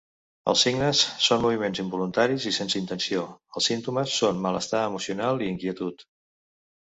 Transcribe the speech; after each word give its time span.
Els 0.51 0.61
signes 0.67 1.01
són 1.25 1.41
moviments 1.43 1.81
involuntaris 1.83 2.47
i 2.51 2.53
sense 2.55 2.79
intenció; 2.79 3.27
els 3.61 3.69
símptomes 3.71 4.15
són 4.23 4.41
malestar 4.47 4.81
emocional 4.93 5.45
i 5.45 5.51
inquietud. 5.57 6.05